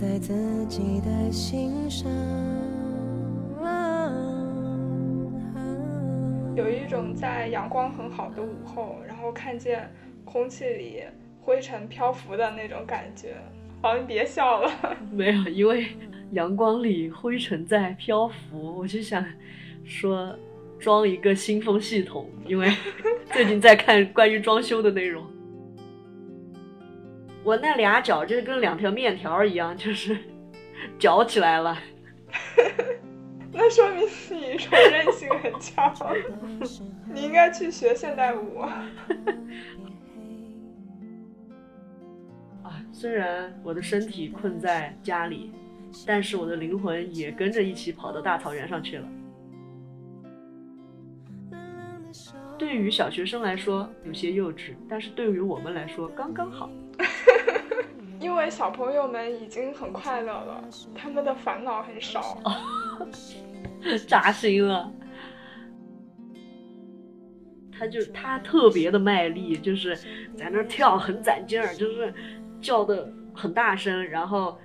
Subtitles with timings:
[0.00, 0.32] 在自
[0.66, 2.08] 己的心上。
[6.54, 9.92] 有一种在阳光很好的午后，然后看见
[10.24, 11.02] 空气里
[11.40, 13.34] 灰尘漂浮的那种感觉。
[13.82, 14.70] 好，你别笑了。
[15.10, 15.86] 没有，因为
[16.30, 19.24] 阳光里灰尘在漂浮，我就想
[19.84, 20.32] 说
[20.78, 22.72] 装一个新风系统，因为
[23.34, 25.26] 最近在看关于装修的内容。
[27.48, 30.14] 我那俩脚就是跟两条面条一样，就是
[31.00, 31.78] 绞起来了。
[33.50, 34.06] 那说明
[34.38, 35.94] 你柔韧性很强，
[37.10, 38.58] 你应该去学现代舞。
[42.62, 45.50] 啊，虽然我的身体困在家里，
[46.06, 49.08] 但是我的灵魂也跟着一起跑到大草原上去了。
[52.58, 56.68] 对于小学生来说有些幼稚，但是对于我们来说刚刚好。
[58.20, 62.38] 因为小朋友们已经很快乐了，他们的烦恼很少。
[64.06, 64.92] 扎心了。
[67.78, 69.96] 他就他特别的卖力，就是
[70.36, 72.12] 在那跳很攒劲儿，就是
[72.60, 74.58] 叫的很大声，然后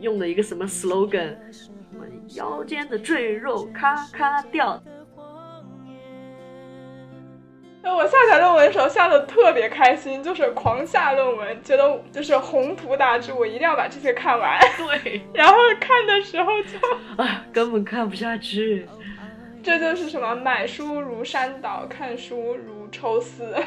[0.00, 4.82] 用的一个什么 slogan，什么腰间的赘肉咔咔掉。
[7.84, 14.58] 那我下载论文的时候下的特别开心，就是狂下论文，觉得就是宏图大志，我一定要把这些看完。
[15.02, 16.78] 对，然后看的时候就
[17.22, 18.86] 啊，根本看不下去。
[19.62, 23.54] 这就是什么买书如山倒，看书如抽丝。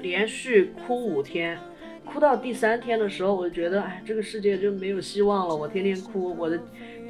[0.00, 1.58] 连续哭五天，
[2.06, 5.54] 哭到第三天的时候，我就觉得，哎，这个世界就没有希望了。
[5.54, 6.58] 我天天哭，我的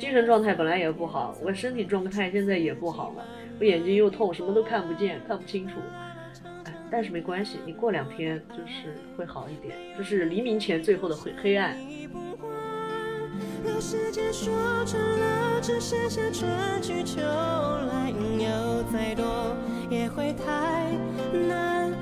[0.01, 3.25] 精神状态本来也不好，我身体状态现在也不好了，
[3.61, 5.75] 我眼睛又痛，什么都看不见，看不清楚。
[6.65, 9.77] 哎，但是没关系，你过两天就是会好一点。
[9.99, 11.77] 这是黎明前最后的黑黑暗。
[19.91, 20.97] 也会太
[21.47, 21.93] 难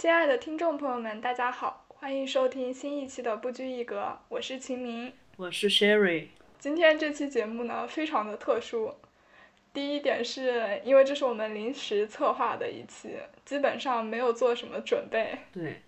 [0.00, 6.28] 亲爱的听众朋友们，大家好，欢迎收听新一期的不拘一格，我是秦明，我是 Sherry。
[6.58, 8.94] 今天这期节目呢，非常的特殊。
[9.74, 15.38] 第一点是因为这是我们临时策划的一期，基本上没有做什么准备。
[15.52, 15.82] 对。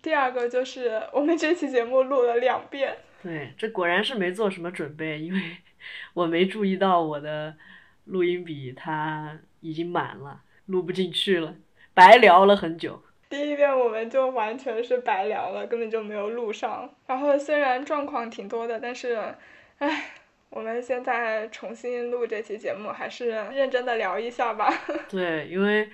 [0.00, 2.98] 第二个就是我们这期节目录了两遍。
[3.20, 5.40] 对，这果然是没做什么准备，因为
[6.14, 7.56] 我没注意到我的
[8.04, 11.56] 录音笔它已经满了，录不进去了，
[11.92, 13.02] 白聊了很久。
[13.30, 16.92] 第一遍我们就完全是白聊了，根本就没有录上。
[17.06, 19.34] 然后虽然状况挺多的，但是，
[19.78, 20.14] 唉，
[20.50, 24.68] 我们现在重新录这期节目，还是认真的聊一下吧。
[25.08, 25.88] 对，因为，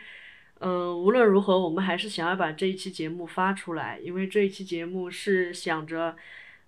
[0.61, 6.17] 嗯，无论如何，我们还是想要把这一期节目发出来，因为这一期节目是想着，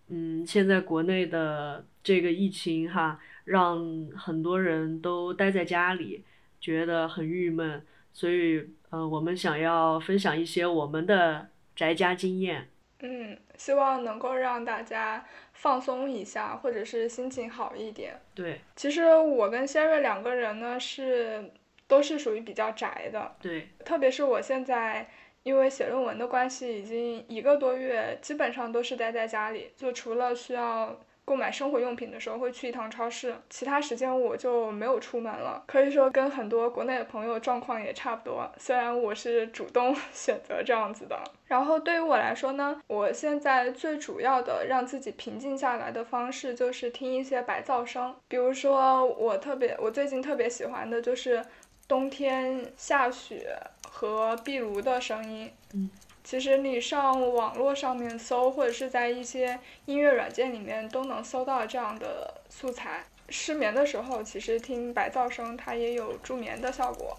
[0.08, 6.22] 嗯，现在国内的这个疫情哈，让很多人都待在家里，
[6.60, 7.82] 觉得很郁闷，
[8.18, 8.68] 所以。
[8.90, 11.46] 呃，我们想要分享一些我们的
[11.76, 12.70] 宅家经验。
[13.00, 18.18] 嗯，希望能够让大家放松一下，或者是心情好一点。
[18.34, 21.52] 对，其实我跟仙瑞两个人呢，是
[21.86, 23.36] 都是属于比较宅的。
[23.42, 25.06] 对，特别是我现在
[25.42, 30.98] 因为写论文的关系，已经一个多月，基本上都是待在家里，就除了需要。
[31.28, 35.62] 购买生活用品的时候会去一趟超市，其他时间我就没有出门了。
[35.66, 41.22] 可以说跟很多国内的朋友状况也差不多，虽然我是主动 选择这样子的。
[41.46, 51.44] 然后对于我来说呢，我现在最主要的让自己平静下来的方式就是听一些白噪声，比如说我特别我最近特别喜欢的就是
[51.86, 53.54] 冬天下雪
[53.98, 55.52] 和壁炉的声音。
[55.74, 55.90] 嗯。
[56.22, 63.04] 其实你上网络上面搜，或者是在一些音乐软件里面都能搜到这样的素材。
[63.28, 67.18] 失眠的时候，其实听白噪声，它也有助眠的效果。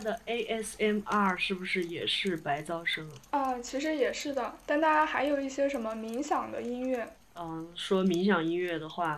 [0.00, 3.58] 的 ASMR 是不是也是白噪声啊？
[3.58, 7.16] 其实也是的，但大家还有一些什么冥想的音乐。
[7.34, 9.16] 嗯，说冥想音乐的话，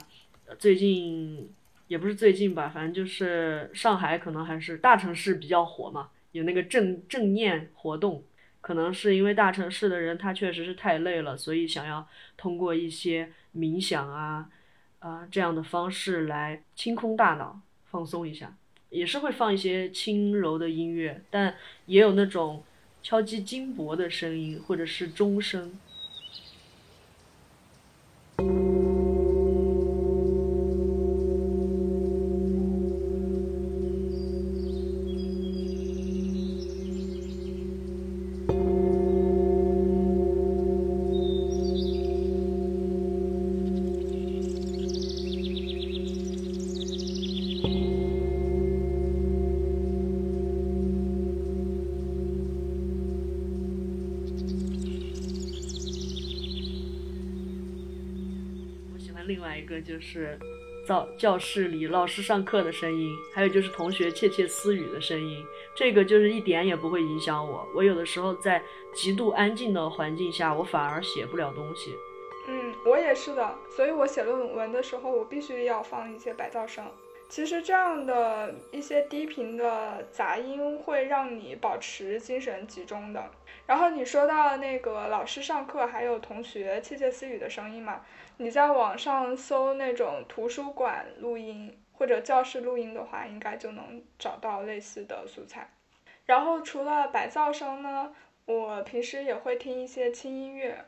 [0.58, 1.52] 最近
[1.88, 8.24] 也不是最近吧，反正就是上海可能还是大城市比较火嘛，有那个正正念活动。
[8.62, 12.06] 可能是因为大城市的人他确实是太累了，所以想要
[12.36, 14.48] 通过一些冥想啊
[15.00, 17.60] 啊这样的方式来清空大脑，
[17.90, 18.56] 放松一下。
[18.92, 21.56] 也是会放一些轻柔的音乐，但
[21.86, 22.62] 也有那种
[23.02, 25.72] 敲击金箔的声音，或者是钟声。
[59.72, 60.38] 个就是
[60.86, 65.42] 教教室里老师上课的声音，还有就是同学窃窃私语的声音，
[65.74, 67.66] 这个就是一点也不会影响我。
[67.74, 71.94] 我有的时候在极度安静的环境下，我反而写不了东西。
[72.48, 76.84] 嗯，我也是的，所以我写论文的时候，我必须要放一些白噪声。
[77.32, 83.30] 其实这样的一些低频的杂音会让你保持精神集中的。
[83.64, 88.04] 然后你说到那个老师上课还有同学窃窃私语的声音嘛？
[88.36, 95.70] 你在网上搜那种图书馆录音或者教室录音的话，应该就能找到类似的素材。
[96.26, 98.14] 然后除了白噪声呢，
[98.44, 100.84] 我平时也会听一些轻音乐，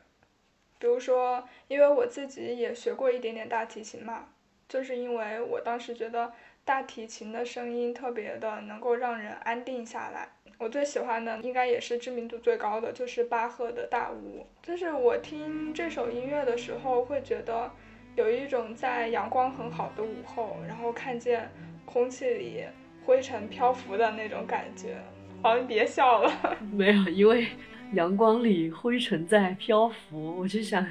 [0.77, 4.27] 比如说，因为我自己也学过一点点大提琴嘛，
[4.67, 6.31] 就是因为我当时觉得
[6.63, 10.29] 大提琴的声音特别的能够让人安定下来。
[10.57, 14.47] 我最喜欢的应该也是知名度最高的，就是巴赫的大屋。
[14.63, 17.69] 就是我听这首音乐的时候，会觉得
[18.15, 21.51] 有一种在阳光很好的午后，然后看见
[21.83, 22.63] 空气里
[23.05, 24.95] 灰尘漂浮的那种感觉。
[25.43, 26.31] 好，你别笑了。
[26.71, 27.47] 没有，因为
[27.91, 30.87] 阳光里灰尘在漂浮，我就想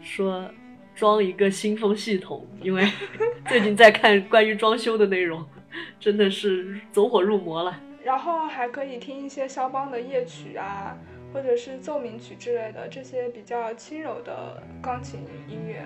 [0.00, 0.48] 说
[1.00, 2.86] 装一个新风系统，因为
[3.48, 5.42] 最近在看关于装修的内容，
[5.98, 7.74] 真的是走火入魔了。
[8.04, 10.94] 然后还可以听一些肖邦的夜曲啊，
[11.32, 15.82] 或者是奏鸣曲之类的这些比较轻柔的钢琴音乐。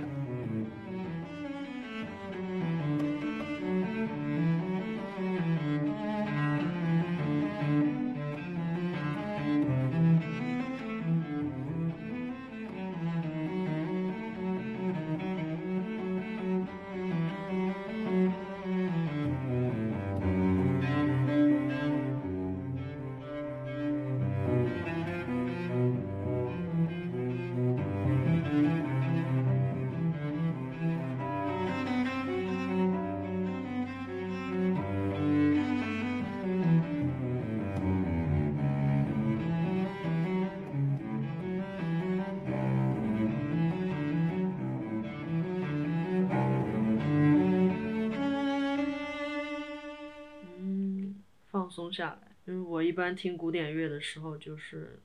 [51.94, 55.00] 下来，因为我一般听古典乐的时候，就是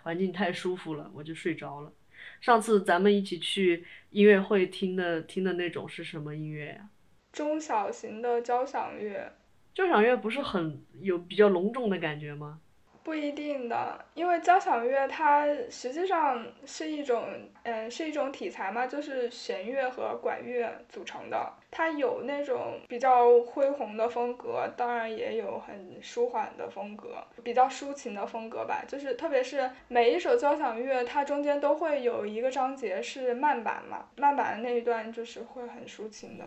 [0.00, 1.92] 环境太舒服了，我就睡着了。
[2.40, 6.88] 上次咱们一起去音乐会听的听的那种是什么音乐呀？
[7.32, 9.32] 中小型的交响乐。
[9.72, 12.60] 交响乐不是很有比较隆重的感觉吗？
[13.02, 17.24] 不一定的，因为交响乐它实际上是一种，
[17.62, 21.52] 嗯，是一种体裁嘛，就是弦乐和管乐组成的。
[21.70, 28.84] 它有那种比较恢宏的风格，当然也有很舒缓的风格，比较抒情的风格吧。
[28.86, 36.44] 就是特别是每一首交响乐，它中间都会有一个章节是慢板嘛，慢板的那一段就是会很抒情的。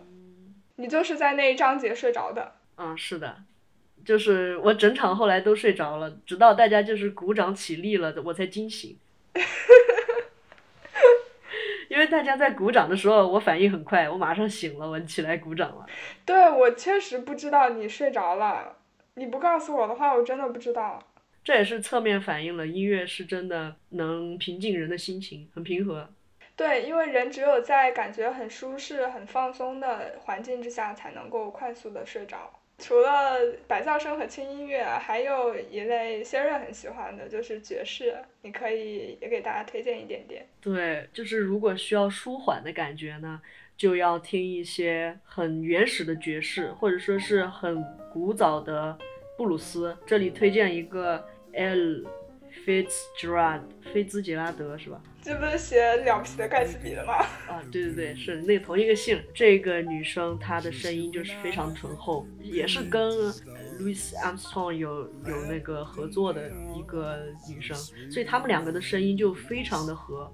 [0.75, 2.55] 你就是在那一章节睡着的。
[2.77, 3.37] 嗯，是的。
[4.05, 8.97] 就是我整场后来都睡着了，直到大家就是鼓掌起立了，我才惊醒。
[11.89, 15.85] 因为大家在鼓掌的时候，我反应很快，我马上醒了，我起来鼓掌了。
[16.25, 18.77] 对，我确实不知道你睡着了，
[19.13, 21.01] 你不告诉我的话，我真的不知道。
[21.43, 26.09] 这也是侧面反映了音乐是真的能平静人的心情，很平和。
[26.55, 32.51] 对，因为人只有在感觉很舒适、很放松的环境之下，才能够快速的睡着。
[32.79, 38.15] 除了白噪声和轻音乐，还有一类仙人很喜欢的，就是爵士。
[38.41, 40.45] 你可以也给大家推荐一点点。
[40.59, 43.39] 对，就是如果需要舒缓的感觉呢，
[43.77, 48.97] 就要听一些很原始的爵士，或者说是很古早的
[49.37, 49.95] 布鲁斯。
[50.05, 52.03] 这里推荐一个 L
[52.65, 53.61] Fitzgerald，
[53.93, 55.01] 菲兹杰拉德是吧？
[55.21, 57.13] 这不是写《了不起的盖茨比》的吗？
[57.47, 59.21] 啊，对对对，是那同一个姓。
[59.33, 63.09] 这个女生她的声音就是非常醇厚，也是跟
[63.79, 67.75] Louis Armstrong 有有那个合作的一个女生，
[68.11, 70.29] 所以他们两个的声音就非常的合，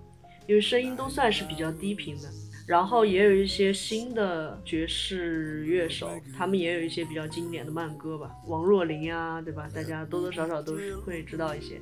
[0.48, 2.28] 因为声音都算是比较低频的。
[2.70, 6.08] 然后也有一些新的爵士乐手，
[6.38, 9.68] 他们也有一些比较经典的慢歌吧，王若琳呀，对吧？
[9.74, 11.82] 大家多多少少都是会知道一些。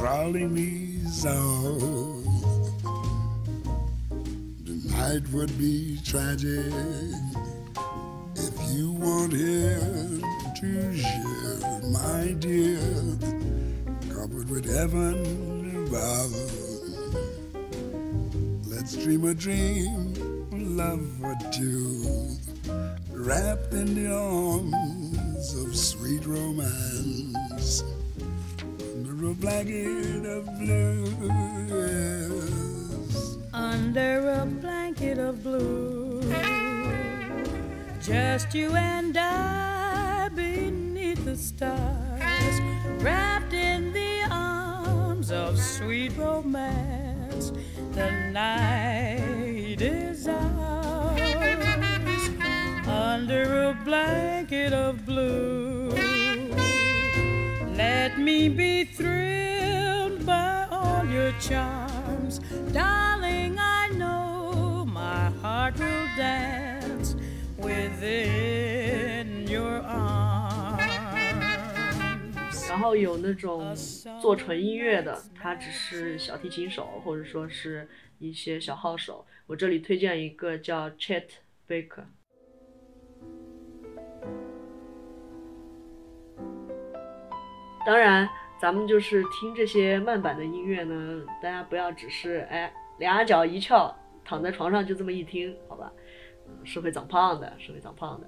[0.00, 2.22] Magic, me so.
[4.64, 6.72] The night would be tragic
[8.36, 9.80] if you weren't here
[10.60, 12.80] to share, my dear,
[14.14, 16.32] covered with heaven above.
[18.66, 20.14] Let's dream a dream,
[20.76, 22.36] love for two,
[23.10, 27.84] wrapped in the arms of sweet romance,
[29.22, 31.06] under a blanket of blue.
[33.52, 36.22] Under a blanket of blue.
[38.02, 42.60] Just you and I beneath the stars,
[43.00, 47.52] wrapped in the arms of sweet romance.
[47.92, 51.20] The night is ours
[52.88, 55.51] under a blanket of blue.
[58.42, 62.40] Me be thrilled by all your charms.
[62.72, 67.14] Darling, I know my heart will dance
[67.56, 70.82] within your arms.
[72.68, 73.72] 然后有那种
[74.20, 79.24] 做纯音乐的，他只是小提琴手，或者说是一些小号手。
[79.46, 81.26] 我这里推荐一个叫 Chet
[81.68, 82.06] Baker。
[87.84, 88.28] 当然，
[88.60, 95.90] 咱们就是听这些慢板的音乐呢，大家不要只是哎俩脚一翘躺在床上就这么一听，好吧？
[96.48, 98.26] 嗯是会长胖的，是会长胖的。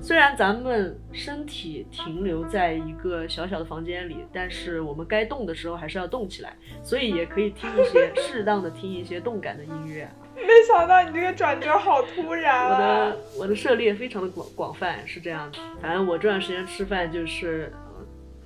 [0.00, 10.08] 虽然咱们身体停留在一个小小的房间里，但是我们该动的时候还是要动起来，所以也可以听一些适当的听一些动感的音乐。
[10.36, 12.78] 没想到你这个转折好突然我啊！
[12.78, 15.58] 的我的涉猎非常的广广泛，是这样的。
[15.80, 17.85] 反正我这段时间吃饭就是，呃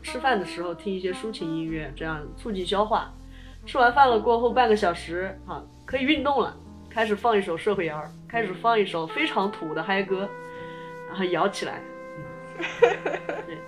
[0.02, 3.12] 吃饭的时候听一些抒情音乐，这样促进消化。
[3.66, 6.56] 吃完饭了过后半个小时，啊，可以运动了，
[6.88, 10.28] 开始放一首社会摇，开始放一首非常土的嗨歌，
[11.08, 11.80] 然后摇起来。
[12.58, 12.64] 嗯
[13.46, 13.58] 对，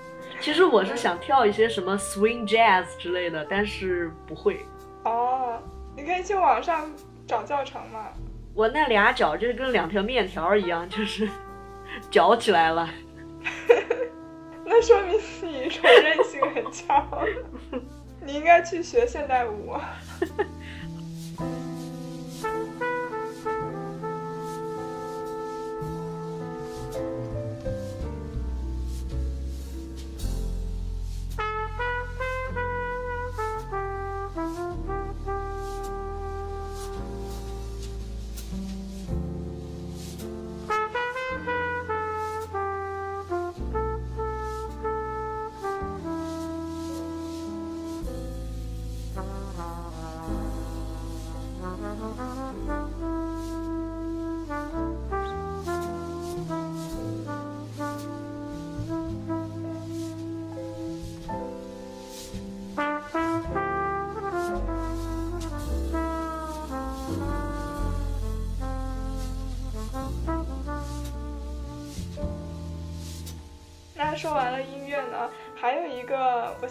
[0.40, 4.64] 其实我是想跳一些什么 swing jazz 之类的，但是不会。
[5.04, 5.58] 哦，
[5.96, 6.90] 你可以去网上
[7.26, 8.08] 找教程嘛。
[8.54, 11.28] 我那俩脚就是跟两条面条一样，就是
[12.10, 12.88] 绞起来了。
[14.74, 17.06] 那说明你柔韧性很强，
[18.24, 19.76] 你应该去学现代舞。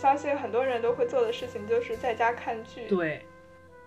[0.01, 2.88] 相信很多人都会做的事情，就是在家看剧。
[2.88, 3.22] 对，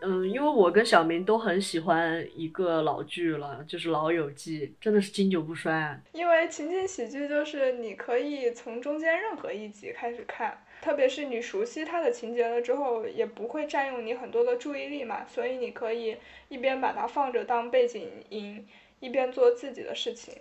[0.00, 6.00] 嗯，因为我跟小明都很喜欢一个老剧了，就是《老友记》，真的是经久不衰啊。
[6.12, 16.16] 因为情景喜剧就是你可以从中间任何一集开始看，特别是你熟悉它的情节了之后，也不会占用你很多的注意力嘛，所以你可以
[16.48, 18.64] 一边把它放着当背景音，
[19.00, 20.32] 一边做自己的事情。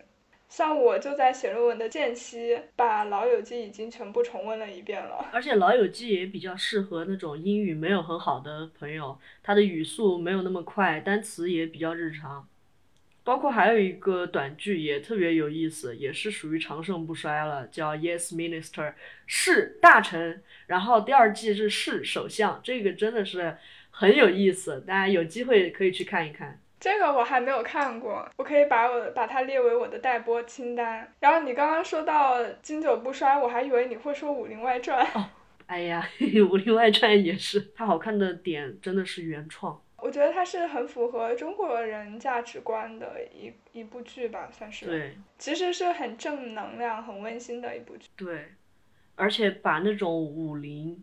[0.56, 5.26] 像我就在写论文的间隙，把《老友记》已经全部重温了一遍了。
[5.34, 12.48] 而且《老友记》也比较适合那种英语没有很好的朋友，它的语速没有那么快，单词也比较日常。
[13.24, 18.90] 包括还有一个短剧也特别有意思，也是属于长盛不衰了，叫《Yes Minister》，
[19.26, 20.44] 是大臣。
[20.68, 23.58] 然后第二季是是首相，这个真的是
[23.90, 26.60] 很有意思，大家有机会可以去看一看。
[26.84, 31.10] 这个我还没有看过，我可以把我把它列为我的待播清单。
[31.22, 35.30] 然后你刚刚说到经久不衰，我还以为你会说《武林外传》哦
[35.68, 36.06] 哎呀，
[36.46, 39.82] 《武林外传》也是，它好看的点真的是原创。
[39.96, 44.86] 我觉得它是很符合中国人价值观的一一部剧吧，算是。
[44.86, 48.10] 对其实是很正能量、很温馨的一部剧。
[48.18, 48.50] 对，
[49.16, 51.02] 而且把那种武林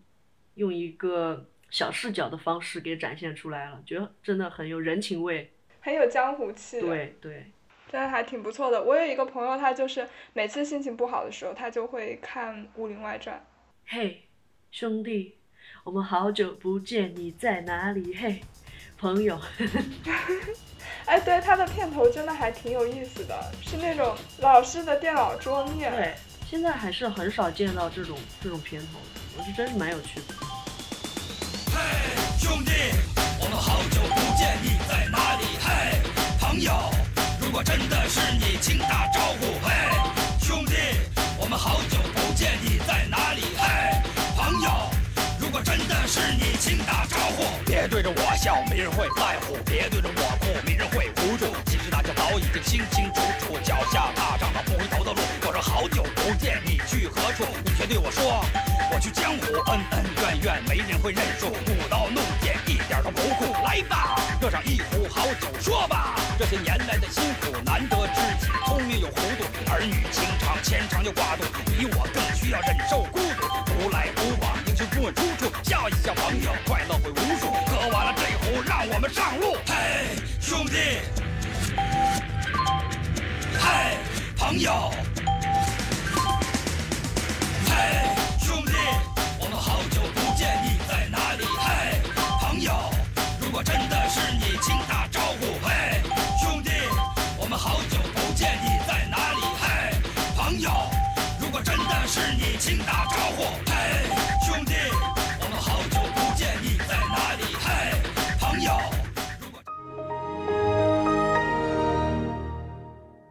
[0.56, 5.50] 用一个小视角的方式给展现出来了，觉得真的很有人情味。
[5.80, 7.46] 很有江湖气的，对对，
[7.90, 8.82] 真的还挺不错的。
[8.82, 13.44] 我有一个朋友，他就是每次心情不好的时候，他就会看《武林外传
[13.86, 14.22] 嘿，
[14.70, 15.36] 兄弟，
[15.84, 18.14] 我们好久不见，你在哪里？
[18.14, 18.40] 嘿，
[18.98, 19.36] 朋友，》。
[21.06, 25.90] 哎，对，他的片头真的还挺有意思的，是那种老式的电脑桌面。
[25.90, 26.14] 对，
[26.46, 30.34] 现在还是很少见到这种这种片头的，我是真是蛮有趣的。
[31.72, 32.70] 嘿兄弟，
[36.60, 36.74] 朋友，
[37.40, 39.46] 如果真的是你，请打招呼。
[39.64, 39.72] 嘿，
[40.42, 40.74] 兄弟，
[41.38, 43.40] 我们好久不见，你在哪里？
[43.56, 43.64] 嘿，
[44.36, 44.70] 朋友，
[45.38, 47.44] 如果真的是你，请打招呼。
[47.64, 51.46] 别对着我笑，没人会在乎；别对着我哭，没人会扶住。
[51.64, 55.20] 其实大家早已经清清楚楚，脚下踏上了不回头的路。
[55.46, 57.46] 我说好久不见，你去何处？
[57.64, 58.44] 你却对我说，
[58.92, 61.46] 我去江湖，恩恩怨怨，没人会认输。
[61.48, 63.50] 舞刀弄剑，一点都不酷。
[63.64, 66.19] 来吧，热上一壶好酒，说吧，
[66.50, 71.44] 些年来的辛苦，难得知己，聪明又糊涂，儿女情长，牵肠又挂肚。
[71.78, 75.52] 你我更需要忍受孤独，独来独往，英雄不问出处。
[75.62, 77.52] 笑一笑，朋友，快乐会无数。
[77.52, 79.58] 喝完了这壶，让我们上路。
[79.64, 80.98] 嘿，兄弟，
[83.56, 83.96] 嘿，
[84.36, 84.90] 朋友。
[87.68, 87.72] 嘿，
[88.44, 88.72] 兄弟，
[102.78, 103.42] 打招呼。
[103.70, 103.74] 嘿，
[104.46, 104.74] 兄弟，
[105.40, 107.42] 我们好久不见，你在哪里？
[107.58, 107.68] 嘿，
[108.38, 108.70] 朋友。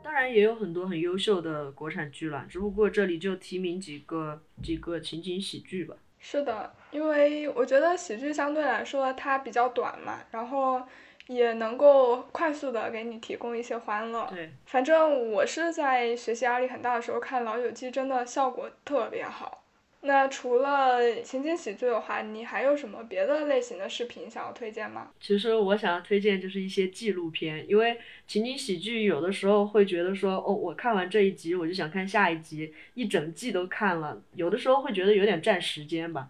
[0.04, 5.96] 当然也有很多很优秀的国产剧了，只不过这里就提名几个几个情景喜剧吧。
[6.20, 10.82] 是的，因为我觉得喜剧相对来说它比较短嘛，然后
[11.30, 14.28] 也能够快速的给你提供一些欢乐。
[14.32, 19.64] 对，反正我是在学习压力很大的时候看《老友记》，真的效果特别好。
[20.02, 25.12] 那除了情景喜剧的话，你还有什么别的类型的视频想要推荐吗？
[25.20, 36.30] 其实我想要推荐就是一些纪录片，因为情景喜剧有的时候会觉得说，哦，我看完这一集我就想看下一集，一整季都看了，有的时候会觉得有点占时间吧。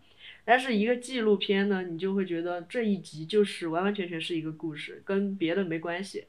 [0.49, 6.25] 但是一个纪录片呢，你就会觉得这一集就是完完全全是一个故事，跟别的没关系。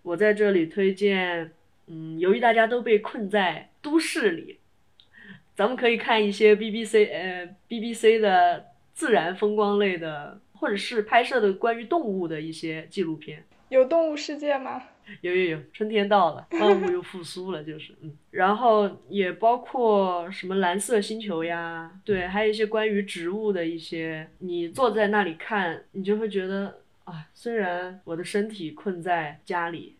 [0.00, 1.52] 我在这里推荐，
[1.86, 4.58] 嗯，由于大家都被困在都市里，
[5.54, 13.44] 咱们可以看一些 BBC 呃 BBC 的自然风光类的，或者是拍摄的关于动物的一些纪录片。
[13.68, 14.82] 有动物世界吗？
[15.20, 29.96] 有有有，春天到了，万物又复苏了，就是嗯，然后也包括什么蓝色星球呀，对，还有一些关于植物的一些，你坐在那里看，你就会觉得啊，虽然我的身体困在家里，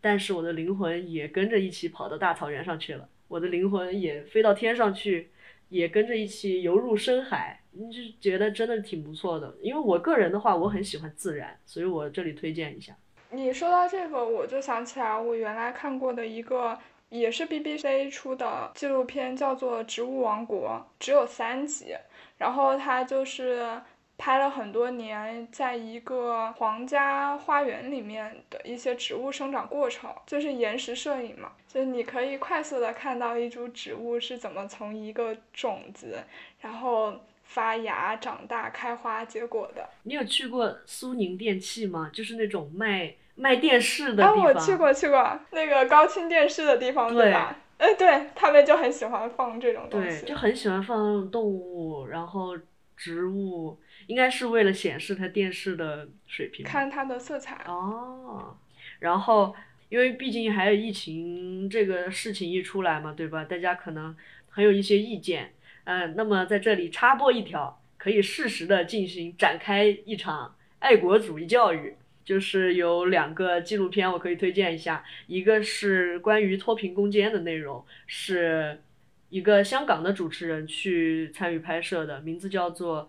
[0.00, 5.30] 但是我的灵魂也跟着一起跑到大草原上去了，我的灵魂也飞到天上去，
[5.68, 9.54] 也跟着一起游入深海，你就觉得真的挺不错的。
[9.60, 12.96] 因为我个人的话，我很喜欢自然，所以我这里推荐一下。
[13.34, 21.96] 你说到这个，我就想起来我原来看过的一个也是 BBC 出的纪录片，叫做《植物王国》，只有三集，
[22.36, 23.80] 然后它就是
[24.18, 36.18] 拍了很多年，在一个皇家花园里面的一些植物生长过程，就是延时摄影嘛，就是你可以快速的看到一株植物是怎么从一个种子，
[36.60, 39.88] 然后发芽、长大、开花、结果的。
[40.02, 42.10] 你有去过苏宁电器吗？
[42.12, 43.12] 就是那种卖
[43.42, 44.46] 卖电视的啊，地方。
[44.46, 47.56] 我去过去过那个高清电视的地方，对吧？
[47.78, 50.26] 哎，对他们就很喜欢放这种东对，西。
[50.26, 52.56] 就很喜欢放动物，然后
[52.96, 56.64] 植物，应该是为了显示它电视的水平。
[56.64, 57.64] 看它的色彩。
[57.66, 58.56] 哦，
[59.00, 59.52] 然后
[59.88, 63.44] 因为毕竟还有疫情这个事情一出来嘛，对吧？
[63.44, 64.16] 大家可能
[64.48, 65.52] 很有一些意见，
[65.82, 71.96] 嗯、那么在这里插播一条，可以适时的进行展开一场爱国主义教育。
[72.24, 78.82] 就是有两个纪录片，我可以推荐一下，一个是关于脱贫攻坚的内容，是
[79.28, 83.04] 一个香港的主持人去参与拍摄的，名字叫做《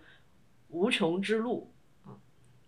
[0.69, 1.71] 无穷之路》
[2.09, 2.17] 啊。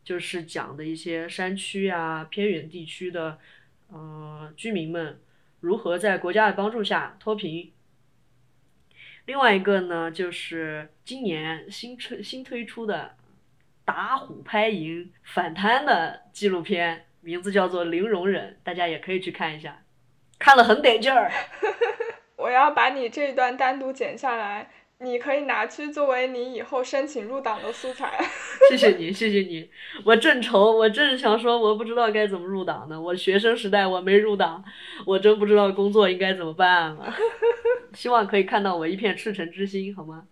[0.04, 3.40] 就是讲的一些山区啊、偏远地区的，
[3.88, 5.20] 呃，居民们
[5.62, 7.72] 如何在国家的帮助下脱贫。
[9.26, 13.16] 另外一个呢，就是今年新推新推出的
[13.86, 19.84] 打虎拍蝇反贪的纪录片，名字叫做《零容忍》，大家也可以去看一下，
[20.40, 21.32] 看了很得劲儿。
[22.36, 24.70] 我要把你这一段单独剪下来，
[25.00, 28.12] 你可以拿去作为你以后申请入党的素材。
[28.70, 29.70] 谢谢你，谢谢你。
[30.04, 33.00] 我正愁，我正想说，我不知道该怎么入党呢。
[33.00, 34.64] 我学生时代我没入党，
[35.06, 37.14] 我真不知道工作应该怎么办了。
[37.94, 40.26] 希望可以看到我一片赤诚之心，好吗？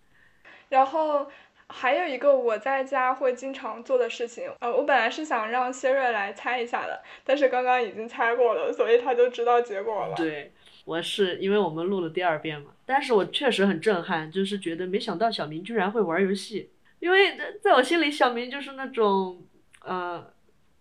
[0.69, 1.27] 然后
[1.67, 10.15] 还有一个我在家会经常做的事情，呃，我本来是想让谢瑞来猜一下的，但是刚刚已经猜过了，所以他就知道结果了。
[10.15, 10.51] 对，
[10.85, 19.43] 我是因为我们录了第二遍嘛，但是我确实很震撼，就是觉得没想到小明居然会玩游戏，因为在在我心里，小明就是那种
[19.83, 20.23] 呃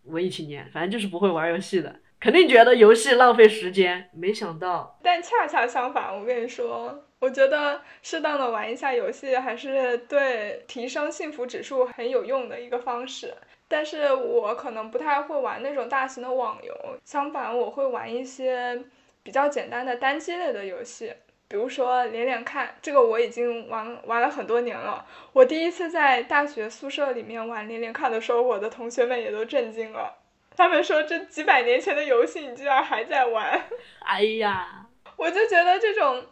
[0.05, 13.33] 文艺青年，反正就是不会玩游戏的，肯定觉得游戏浪费时间，没想到但恰恰相反，我跟你说，我觉得适当的玩一下游戏还是对提升幸福指数很有用的一个方式。
[13.69, 18.83] 但是我可能不太会玩那种大型的网游，相反我会玩一些
[19.23, 21.15] 比较简单的单机类的游戏，
[21.47, 25.07] 比如说连连看，这个我已经玩玩了很多年了。
[25.33, 30.19] 我第一次在大学宿舍里面玩连连看的时候，我的同学们也都震惊了，
[30.57, 33.63] 他们说这几百年前的游戏你居然还在玩。
[34.01, 36.23] 哎呀， 我就觉得这种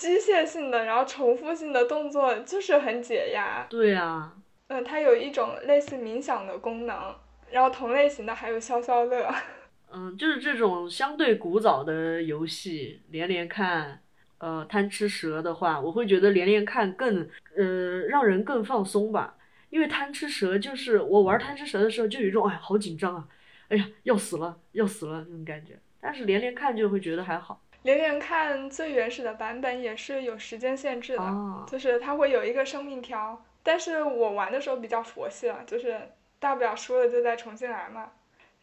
[0.00, 3.66] 机械性的，然后重复性的动作就是很解压。
[3.68, 4.34] 对啊，
[4.68, 7.14] 嗯，它有一种类似冥想的功能，
[7.50, 9.30] 然后同类型的还有消消乐。
[9.92, 14.00] 嗯，就是这种相对古早的游戏，连连看，
[14.38, 19.36] 呃，贪吃蛇的话，我会觉得连连看更，呃，让人更放松吧。
[19.68, 23.28] 因为贪吃蛇就是我玩贪吃蛇的时候，就有一种哎，好紧张啊，
[23.68, 25.78] 哎呀，要死了，要死了那种感觉。
[26.00, 27.60] 但是连连看就会觉得还好。
[27.82, 33.42] 连连看最原始的版本也是有时间限制的，哦就是它会有一个生命条。
[33.62, 36.00] 但是我玩的时候比较佛系了，就是
[36.38, 38.10] 大不了输了就再重新来嘛。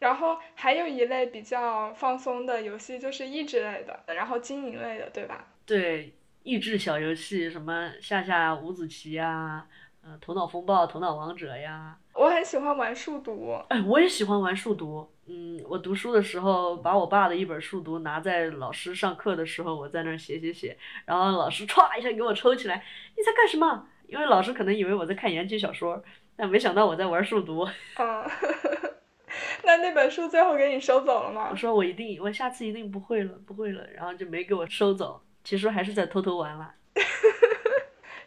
[0.00, 5.44] 然后还有一类比较放松的游戏，就是益智类的，然后经营类的，对吧？
[5.66, 9.66] 对，益智小游戏，什么下下五子棋呀，
[10.02, 15.10] 呃，头脑风暴、头脑王者呀，我很喜欢玩数独，哎，我也喜欢玩数独。
[15.28, 22.82] 嗯，我读书的时候，把我爸的一本数独拿在老师上课的时候，我在那儿写写写，然后老师歘一下给我抽起来，
[23.16, 23.86] 你在干什么？
[24.06, 26.02] 因为老师可能以为我在看言情小说，
[26.34, 27.68] 但没想到我在玩数独。
[27.98, 28.24] 嗯
[29.64, 31.54] 那那本书最后给你收走了吗我？
[31.54, 35.20] 说我一定，我下次一定不会了，不会了，然后就没给我收走。
[35.44, 36.74] 其实还是在偷偷玩啦。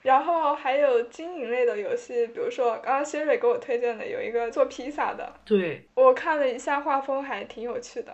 [0.02, 8.14] 然后还有经营类的游戏，比如说刚刚谢蕊给我推荐的有一个做披萨的，对，我看了一下画风还挺有趣的。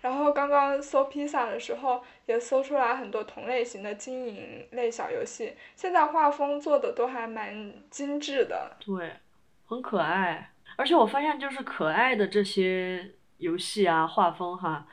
[0.00, 8.76] 然后刚刚搜披萨的时候，也搜出来很多同类型的经营类小游戏，现在画风做的都还蛮精致的。
[8.78, 9.10] 对，
[9.66, 10.52] 很可爱。
[10.76, 14.86] 而且我发现，就是可爱的这些游戏啊、画风哈，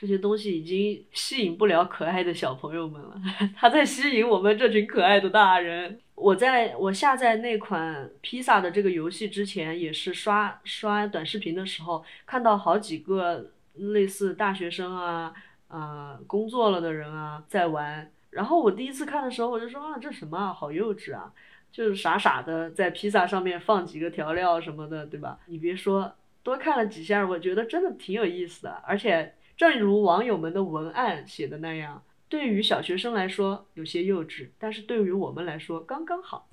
[0.00, 3.20] 这些东西已经吸引不了可爱的小朋友们了，
[3.54, 6.00] 它在吸引我们这群可爱的大人。
[6.14, 15.34] 我在我下载那款披萨的这个游戏之前，也是刷刷短视频的时候，看到好几个类似大学生啊、
[15.68, 18.10] 啊、工作了的人啊在玩。
[18.30, 21.30] 然后我第一次看的时候，我就说啊，这什么啊，好幼稚啊！
[21.70, 25.38] 就是傻傻的在披萨上面放几个调料什么的，对吧？
[25.46, 26.10] 你别说，
[26.42, 28.82] 多看了几下，我觉得真的挺有意思的。
[28.86, 36.48] 而且，正如网友们的文案写的那样，对于小学生来说有些幼稚，但是对于我们来说刚刚好。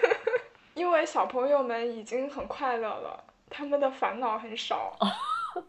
[0.76, 4.94] 因为小朋友们已经很快乐了，他们的烦恼很少，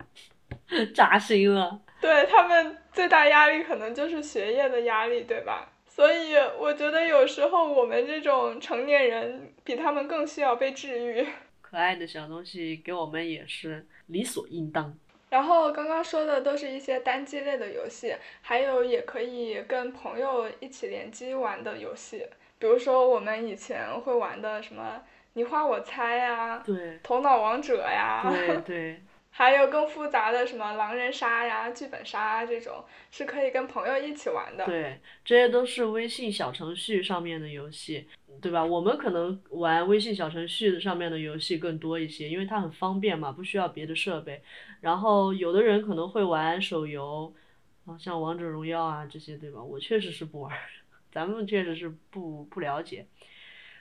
[0.94, 1.80] 扎心了。
[2.02, 5.72] 对他们最大压力可能就是学业的压力，对吧？
[5.88, 11.26] 所以我觉得有时候我们这种成年人比他们更需要被治愈。
[11.62, 14.94] 可爱的小东西给我们也是理所应当。
[15.30, 22.26] 然后刚刚说的都是一些单机类的游戏，还有也可以跟朋友一起联机玩的游戏，
[22.60, 25.02] 比如说我们以前会玩的什么
[25.34, 29.02] 你画我猜呀、对，头脑王者呀，对对，
[29.38, 34.66] 还有更复杂的什么狼人杀呀、剧本杀啊这种，是可以跟朋友一起玩的。
[34.66, 38.08] 对，这些都是微信小程序上面的游戏，
[38.42, 38.64] 对吧？
[38.64, 44.42] 我们可能玩微信小程序上面的游戏更多一些，因为它很方便嘛，不需要别的设备。
[44.80, 47.34] 然后有的人可能会玩手游，
[47.86, 49.62] 啊，像王者荣耀啊这些，对吧？
[49.62, 50.58] 我确实是不玩，
[51.12, 53.06] 咱们确实是不不了解。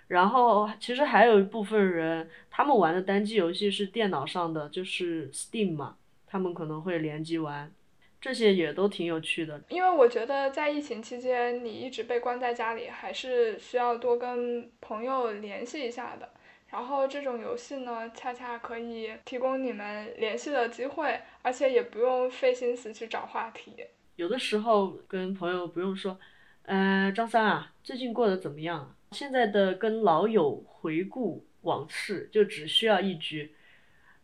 [0.09, 7.73] 然后其实还有一部分人，他们玩的单机游戏是电脑上的，就是 Steam 嘛，他们可能会联机玩，
[8.21, 9.61] 这些也都挺有趣的。
[9.71, 16.29] 因为我觉得在疫情期间，你一直被关在家里，还是需要多跟朋友联系一下的。
[16.69, 23.77] 然后这种游戏呢，恰恰可以提供你们联系的机会，而且也不用费心思去找话题。
[24.17, 26.19] 有的时候跟朋友不用说，
[26.63, 28.97] 呃，张三啊，最近过得怎么样啊？
[29.15, 33.55] 现在的跟老友回顾往事，就只需要一局，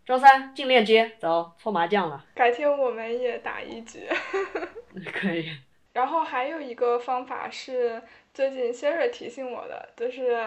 [0.05, 4.09] 张三进链接，走，搓麻将了，改天我们也打一局。
[5.14, 5.48] 可以。
[5.92, 8.03] 然后还有一个方法是
[8.35, 10.46] 最近 Siri 提醒我的，就是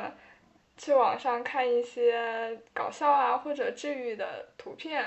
[0.77, 5.03] 去网上看一些搞笑啊或者治愈的图片，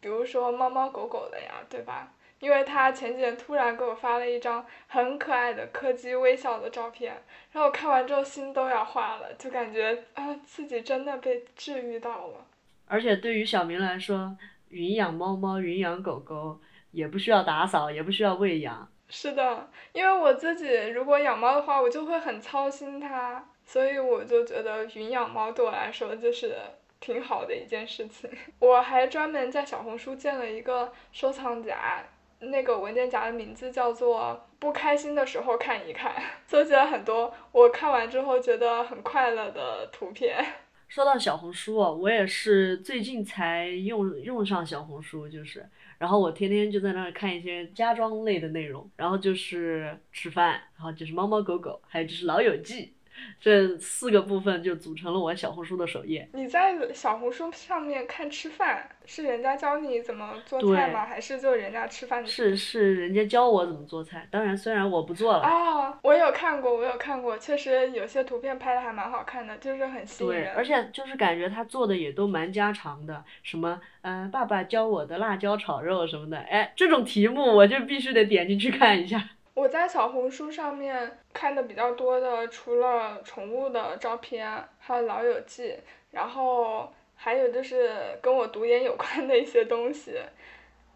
[0.00, 2.12] 比如说猫猫狗狗的呀，对吧？
[2.40, 7.12] 因为他前几天突然给我发了一张很可爱的柯基微笑的照片，
[7.52, 12.46] 然后我看完之后心都要化了，就感觉啊自己真的被治愈到了。
[12.86, 14.36] 而且对于小明来说，
[14.70, 16.58] 云养猫猫、云养狗狗
[16.90, 18.90] 也不需要打扫，也不需要喂养。
[19.08, 26.56] 是的，因为我自己如果养猫的话，我就会很操心它，所以我就觉得云养猫对我来说就是
[27.00, 28.30] 挺好的一件事情。
[28.60, 32.02] 我还专门在小红书建了一个收藏夹，
[32.40, 36.14] 那个文件夹的名字叫做“不开心的时候看一看”，
[36.46, 40.44] 搜集了很多我看完之后觉得很快乐的图片。
[40.88, 45.64] 说到小红书哦，我也是最近才用用上小红书，就是，
[45.98, 52.92] 然后我天天就在那儿看一些家装类的内容，然后就是吃饭，然后就是猫猫狗狗，还有就是老友记，
[53.40, 56.28] 这四个部分就组成了我小红书的首页。
[56.32, 61.04] 你在小红书上面看吃饭，是人家教你怎么做菜吗？
[61.04, 70.54] 还是就人家吃饭的是是人家教我怎么做菜，当然虽然我不做了，啊，我有看过，我有看过，确实有些图片拍的还蛮好看的，就是很吸引对，人。
[70.54, 79.22] 而且就是感觉他做的也都蛮家常的，什么呃爸爸教我的辣椒炒肉什么的，哎，这种题目我就必须得点进去看一下。
[79.60, 85.76] 我在小红书上面看的比较多的，除了宠物的照片，还有老友记，
[86.12, 90.18] 然后还有就是跟我读研有关的一些东西，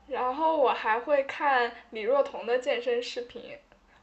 [0.08, 3.54] 然后我还会看李若彤的健身视频。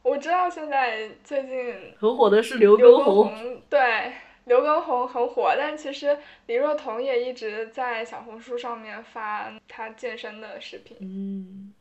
[0.04, 4.14] 我知道现在最近很火的是刘刘畊宏对
[4.46, 10.98] 刘畊宏很火，但其实李若彤也一直在小红书上面发她健身的视频。
[11.02, 11.74] 嗯，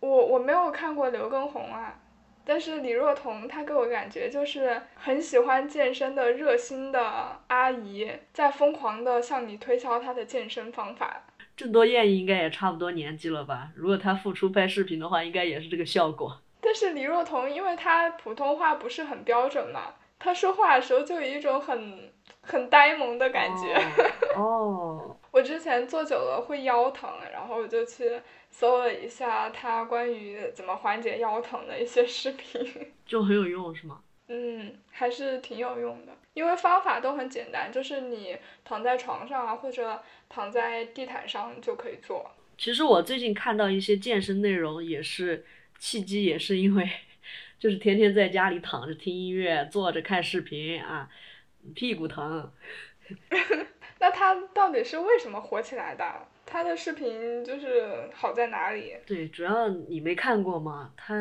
[0.00, 1.98] 我我没有看过刘畊宏啊，
[2.48, 11.24] 但是李若彤她给我感觉就是很喜欢健身的热心的阿姨，在疯狂的向你推销她的健身方法。
[11.56, 13.70] 郑多燕应该也差不多年纪了吧？
[13.74, 16.40] 如果她复出拍视频的话，应该也是这个效果。
[16.60, 23.74] 但是李若彤因为她普通话不是很标准嘛，她说话的时候就有一种很很呆萌的感觉。
[24.36, 32.64] 哦， 我之前坐久了会腰疼，然后我就去搜了一下他关于怎么缓解腰疼的一些视频。
[33.06, 34.00] 就很有用是吗？
[34.28, 42.28] 嗯，还是挺有用的，因为方法都很简单，就是你躺在床上啊，或者躺在地毯上就可以做。
[42.58, 45.44] 其实我最近看到一些健身内容，也是
[45.78, 46.90] 契机，也是因为
[47.58, 51.08] 就是天天在家里躺着听音乐，坐着看视频啊，
[51.74, 52.50] 屁股疼。
[54.06, 56.04] 那他到底是为什么火起来的？
[56.46, 58.94] 他的视频就是好在哪里？
[59.04, 60.92] 对，主要你没看过吗？
[60.96, 61.12] 他，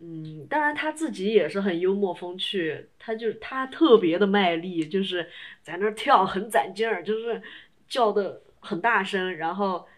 [0.00, 5.28] 嗯，当然他自己也是很幽默风趣，他就他特别的卖力，就是
[5.62, 7.42] 在那儿跳很攒劲儿，就是
[7.88, 9.88] 叫的很大声，然后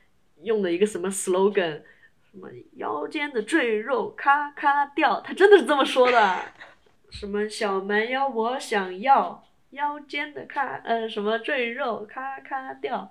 [0.40, 1.82] 用的一个什么 slogan，
[2.30, 6.38] 什么腰间的赘肉咔咔掉，他真的是这么说的，
[7.12, 13.10] 什么小蛮腰我想要，腰间的咔呃什么赘肉咔咔掉。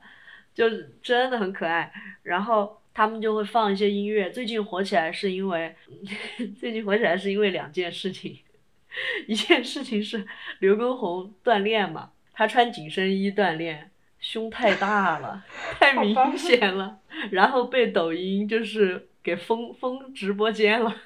[0.54, 1.90] 就是真的很可爱。
[2.24, 4.30] 然后他们就会放一些音乐。
[4.32, 5.74] 最近火起来是因为，
[6.60, 8.38] 最近火起来是因为两件事情。
[9.28, 10.28] 一件事情是
[10.60, 15.42] 刘畊宏锻炼嘛，他穿紧身衣锻炼，胸太大了，
[15.80, 17.00] 太明显了，
[17.32, 20.90] 然后被抖音就是给封封直播间了。
[20.90, 20.98] 啊，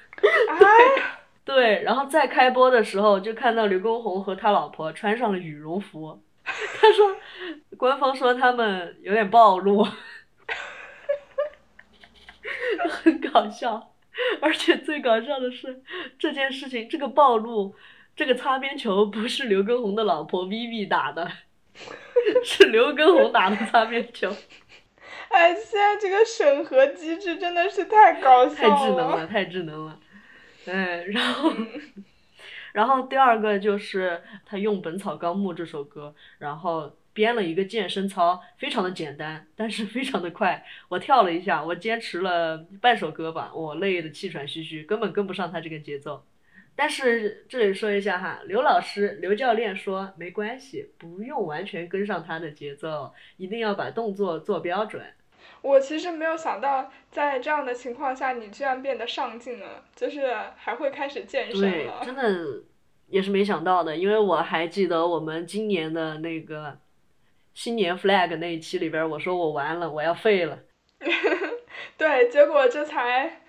[1.46, 6.20] 对，然后再开播的时候，就看到刘畊宏和他老婆穿上了羽绒服。
[6.44, 7.16] 他说，
[7.78, 9.82] 官方说他们有点暴露，
[12.90, 13.92] 很搞笑。
[14.40, 15.82] 而且最搞笑的是，
[16.18, 17.74] 这件事情，这个暴露，
[18.16, 21.30] 这个擦边球不是刘畊宏的老婆 Vivi 打的，
[22.42, 24.34] 是刘畊宏打的擦边球，
[25.28, 30.00] 哎，现在这个审核机制真的是太搞笑太智能了，太智能了。
[30.70, 31.52] 哎，然后，
[32.72, 40.64] 然后第二个就是他用《本草纲目》这首歌，然后编了一个健身操，非常的简单，但是非常的快。
[40.88, 46.24] 我跳了一下，我坚持了半首歌吧，我累得气喘吁吁，根本跟不上他这个节奏。
[46.78, 55.02] 但是这里说一下哈，刘老师、刘教练说没关系，不用完全跟上他的节奏，一定要把动作做标准。
[55.66, 62.00] 我其实没有想到，在这样的情况下，你居然变得上进了，就是还会开始健身对，了。
[62.04, 62.62] 真的
[63.08, 66.78] 也是没想到的，因为我还记得我们今年的那个
[67.52, 70.60] 新年 flag 那一期里边，我说我完了，我要废了。
[71.98, 73.40] 对，结果这才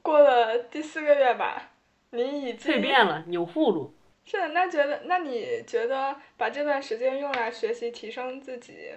[0.00, 1.72] 过了第四个月吧，
[2.12, 3.94] 你已经蜕变了，钮祜禄。
[4.24, 8.92] 是的，那觉得，那你觉得把这段时间用来学习提升自己，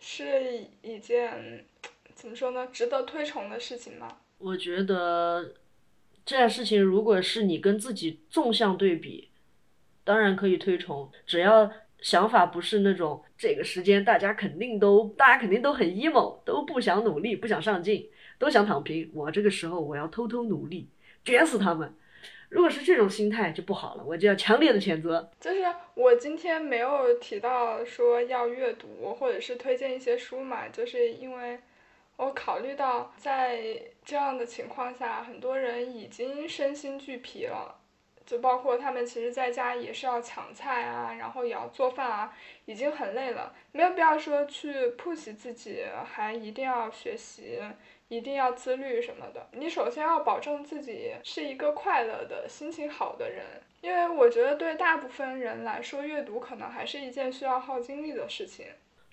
[0.00, 1.66] 是一件
[2.14, 4.18] 怎么说呢，值得推崇的事情吗？
[4.38, 5.54] 我觉得
[6.24, 9.30] 这件事情，如果是你跟自己纵向对比，
[10.04, 11.70] 当然可以推崇，只要
[12.00, 19.10] 想法不是那种这个时间大家肯定都大家肯定都很 emo，都不想努力，不想上进，都想躺平。
[19.14, 20.88] 我这个时候我要偷偷努力，
[21.24, 21.94] 卷死他们。
[22.48, 25.30] 如果是这种心态就不好了，我就要强烈的谴责。
[25.40, 31.58] 就是我今天没有提到说要阅读或者是推荐一些书嘛，就是因为
[32.24, 37.80] 我考虑到在这样的情况下，很多人已经身心俱疲了，
[38.24, 47.60] 就包括他们其实在家也是要抢菜啊，然后也要做饭啊，已经很累了，没有必要说去 push 自己，还一定要学习。
[48.08, 53.42] 一定要自律什么的，你首先要保证自己是一个快乐的、心情好的人，
[53.80, 58.66] 因为我觉得对大部分人来说，阅读可能还是一件需要耗精力的事情。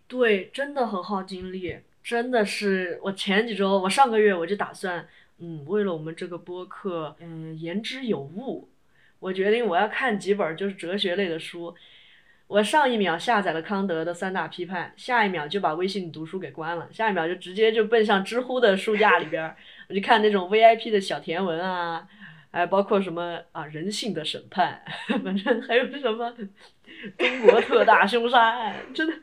[0.05, 8.67] 对，真的很耗精力，真的是我前几周，我上个月我就打算，嗯，为了我们这个播客，嗯，言之有物，
[9.19, 11.75] 我决定我要看几本就是哲学类的书。
[12.47, 19.55] 我上一秒下载了康德的三大批判，下一秒就把微信读书给关了，下一秒就直接就奔向知乎的书架里边，
[19.87, 22.07] 我就看那种 VIP 的小甜文啊，
[22.51, 24.81] 还包括什么啊人性的审判，
[25.23, 26.33] 反正还有什么
[27.19, 29.13] 中国特大凶杀案，真的，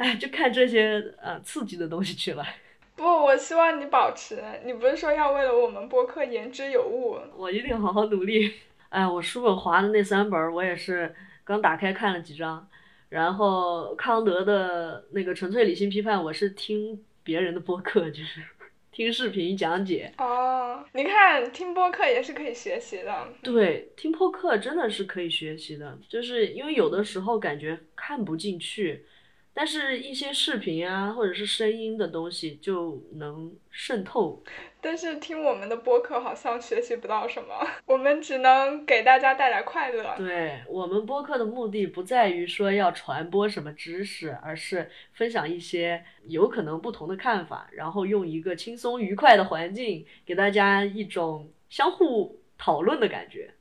[0.00, 2.42] 哎，就看这些呃刺激的东西去了。
[2.96, 7.18] 不，我希望你保持，你不是说要为了我们播客言之有物？
[7.36, 8.50] 我一定好好努力。
[8.88, 11.14] 哎，我书本划的那三本儿，我也是。
[11.44, 12.66] 刚打开看了几章，
[13.08, 18.40] 然后康德的那个纯粹理性批判，我是听别人的播客，就是
[18.92, 20.12] 听视频讲解。
[20.18, 23.28] 哦，你看听播客也是可以学习的。
[23.42, 29.04] 对，听播客真的是可以学习的，就是因为有的时候感觉看不进去，
[29.52, 34.42] 但是一些视频啊或者是声音的东西就能渗透。
[34.80, 40.14] 但是听我们的播客好像学习不到什么，我们只能给大家带来快乐。
[40.16, 53.52] 对我们播客的目的不在于说要传播什么知识，而是分享一些有可能不同的看法，然后用一个轻松愉快的环境，给大家一种相互讨论的感觉。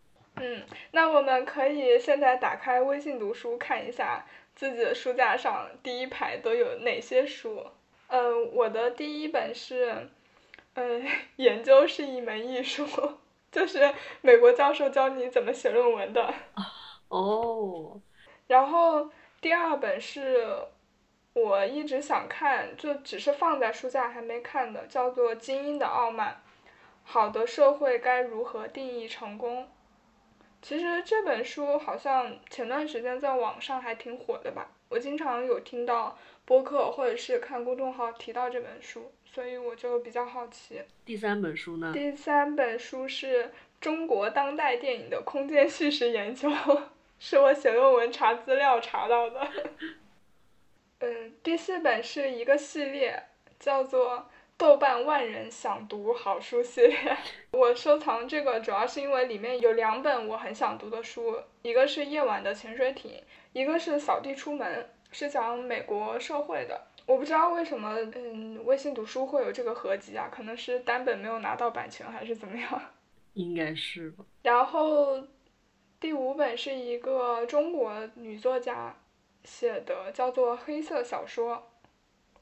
[0.41, 4.25] 嗯，那我们可以现在打开微信读书看一下
[4.60, 7.65] 自己的书架上第一排都有哪些书。
[8.08, 10.10] 嗯，我的第一本是。
[10.74, 11.06] 嗯，
[11.38, 12.86] 研究是一门艺术，
[13.50, 16.34] 就是美国教授教你怎么写论文的。
[17.08, 18.02] 哦。
[18.48, 20.45] 然后第二本是
[21.32, 26.41] 我一直想看，就只是放在书架还没看的，叫做《精英的傲慢》，
[27.04, 29.69] 好的社会该如何定义成功？
[30.62, 39.12] 其实这本书好像前段时间在网上还挺火的吧，我经常有听到播客或者是看公众号提到这本书。
[39.32, 40.82] 所以我就比较好奇。
[41.06, 41.91] 第三本书呢？
[41.93, 46.50] 第三本书是中国当代电影的空间叙事研究，
[47.19, 49.48] 是我写论文查资料查到的。
[51.02, 53.24] 嗯，第四本是一个系列，
[53.60, 54.28] 叫做
[54.60, 57.17] 豆瓣万人想读好书系列。
[57.52, 63.10] 我收藏这个主要是因为里面有两本我很想读的书，一个是《夜晚的潜水艇》，
[63.54, 64.84] 一个是《扫地出门》，
[65.15, 66.88] 是讲美国社会的。
[67.06, 70.27] 我不知道为什么，嗯，微信读书会有这个合集啊？
[70.29, 72.81] 可能是单本没有拿到版权，还是怎么样？
[73.36, 74.25] 应该是吧。
[74.44, 75.25] 然后，
[76.02, 78.94] 第五本是一个中国女作家
[79.46, 81.56] 写的，叫做《黑色小说》，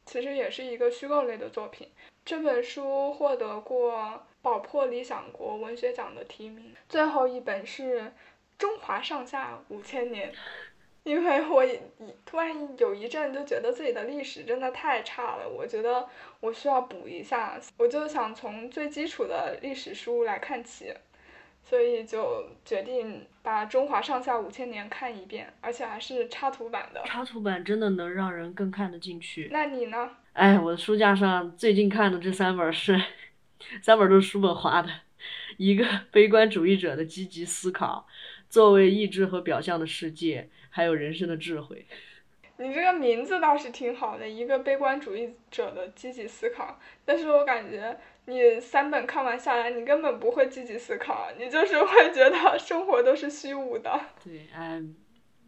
[0.04, 1.88] 其实也是一个虚构类的作品。
[2.28, 6.74] 这本书获得过宝珀理想国文学奖的提名。
[6.90, 8.02] 最后一本是
[8.58, 10.30] 《中华上下五千年》。
[11.06, 11.66] 因为我
[12.26, 16.06] 突然有一阵就觉得自己的历史真的太差了，我觉得
[16.42, 20.94] 我需要补一下，我就想从最基础的历史书来看起，
[21.64, 27.02] 所以就决定把《中华上下五千年》看一遍，而且还是插图版的。
[27.06, 29.48] 插图版真的能让人更看得进去。
[29.50, 30.18] 那你呢？
[30.38, 32.96] 哎，我的书架上最近看的这三本是，
[33.82, 34.90] 三本都是叔本华的，
[35.58, 38.08] 一个悲观主义者的积极思考，
[38.48, 41.88] 作为意志和表象的世界，还有人生的智慧。
[42.58, 46.80] 你这个名字倒是挺好的，一个悲观主义者的积极思考。
[47.04, 54.00] 但是我感觉你三本看完下来，你根本不会积极思考，你就是会觉得生活都是虚无的。
[54.24, 54.80] 对，哎，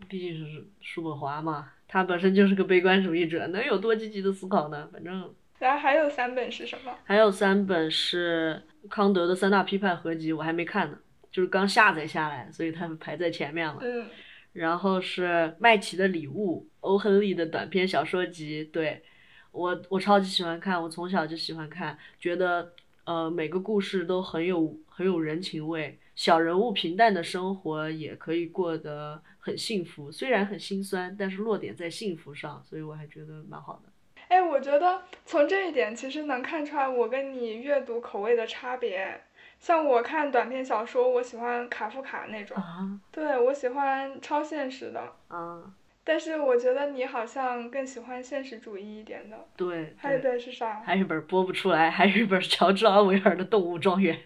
[0.08, 4.88] 毕竟是叔本华嘛，他本身就是个悲观主义者，能有多积极的思考呢？
[4.94, 6.96] 反正然后还有三本是什么？
[7.04, 10.98] 还有三本是康德的三大批判合集，我还没看呢，
[11.32, 13.80] 就是刚下载下来，所以他们排在前面了。
[13.82, 14.06] 嗯，
[14.54, 19.04] 然后是麦琪的礼物，欧亨利的短篇小说集，对
[19.52, 22.72] 我我超级喜欢看，我从小就喜欢看，觉得
[23.04, 33.89] 呃每个故事都很有很有人情味，小人物平淡的生活也可以过得很幸福，虽然很心酸，但是落点在幸福上，所以我还觉得蛮好的。
[34.28, 39.22] 哎，我觉得从这一点其实能看出来我跟你阅读口味的差别。
[39.60, 45.02] 像我看短篇小说，我喜欢卡夫卡那种，啊对我喜欢超现实的。
[45.28, 45.74] 啊，
[46.04, 49.38] 但是我觉得你好像更喜欢现实主义一点的。
[49.58, 50.22] 对还有一。
[50.22, 50.82] 本是啥？
[50.86, 54.18] 还有一本播不出来，还有一本乔治奥威尔的《动物庄园》，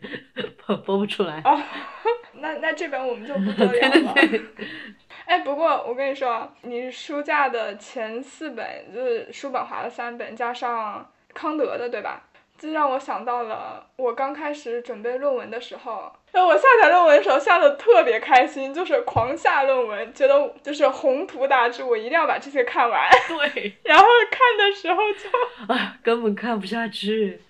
[0.68, 1.42] 播播不出来。
[1.46, 1.60] 哦，
[2.40, 4.16] 那那这本我们就不多聊了。
[5.26, 12.24] 哎，不过我跟你说啊，你书架的前四本就是叔本华的三本，加上康德的，对吧？
[12.56, 23.10] 这让我想到了我刚开始准备论文的时候，那，我下载论文的时候下的特别开心，就是狂下论文，觉得就是宏图大志，我一定要把这些看完。
[23.28, 27.42] 对， 然后看的时候就，啊，根本看不下去。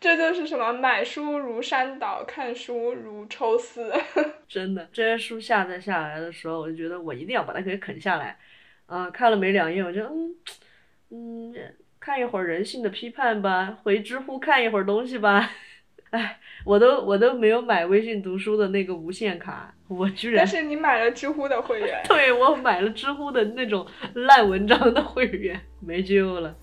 [0.00, 3.92] 这就是什么买书如山倒，看书如抽丝。
[4.48, 8.38] 真的，这些书下载下来的时候，我就觉得我一定要把它给啃下来。
[8.86, 10.34] 啊、看了没两页，我就嗯
[11.10, 11.54] 嗯，
[12.00, 15.50] 看一会儿人性的批判吧，回知乎看一会儿东西吧。
[16.10, 22.02] 哎，我都我都没有买微信读书的那个无限卡，我居然但是你买了知乎的会员。
[22.08, 26.56] 对我买了知乎的那种烂文章的会员，没救了。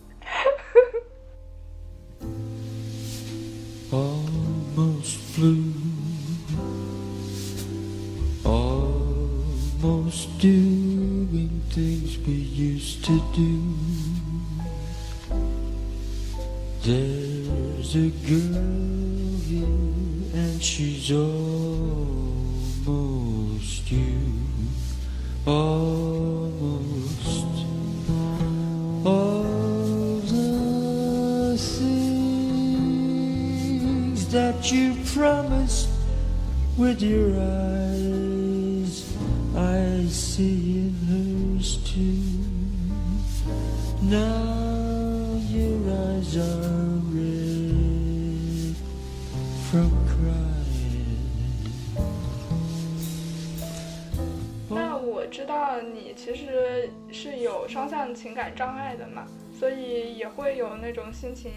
[5.38, 5.70] Flew,
[8.44, 13.62] almost doing things we used to do.
[16.82, 19.68] There's a girl here,
[20.34, 21.62] and she's almost
[23.92, 24.18] you,
[25.46, 26.58] almost.
[29.06, 32.28] All the things
[34.32, 34.97] that you
[36.78, 39.04] with your eyes,
[39.56, 42.22] I see in hers too.
[44.04, 48.76] Now your eyes are red
[49.70, 50.54] from crying.
[54.70, 59.26] 那我知道你其实是有双向情感障碍的嘛，
[59.60, 61.52] 所以也会有那种心情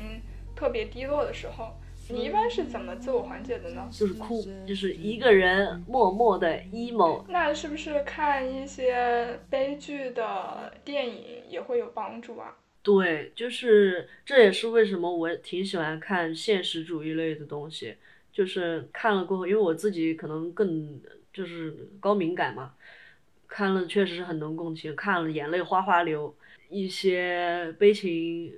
[0.56, 1.74] 特别低落的时候。
[2.12, 3.88] 你一般是怎么自我缓解的呢？
[3.90, 7.24] 就是哭，就是一个人默默的 emo。
[7.28, 12.56] 那是不是看一些悲剧的电影也会有帮助啊？
[12.82, 17.96] 对，就是这也是为什么我挺喜欢看现实主义类的东西，
[18.32, 21.00] 就是看了过后，因为我自己可能更
[21.32, 22.74] 就是高敏感嘛，
[23.46, 26.34] 看了确实是很能共情，看了眼泪哗哗流，
[26.70, 28.52] 一些悲情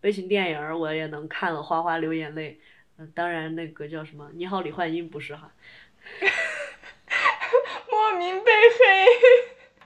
[0.00, 2.58] 悲情电影儿我也能看了哗哗流眼泪。
[3.00, 5.50] 嗯，当然那个叫什么《你好，李焕英》不是哈，
[7.90, 9.06] 莫名被黑。